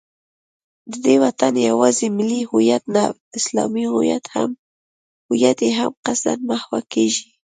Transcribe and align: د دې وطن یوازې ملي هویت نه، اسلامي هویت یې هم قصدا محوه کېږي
د 0.91 0.93
دې 1.05 1.15
وطن 1.23 1.53
یوازې 1.69 2.07
ملي 2.17 2.41
هویت 2.49 2.83
نه، 2.95 3.03
اسلامي 3.39 3.85
هویت 3.93 5.57
یې 5.67 5.71
هم 5.81 5.91
قصدا 6.05 6.33
محوه 6.49 6.79
کېږي 6.93 7.27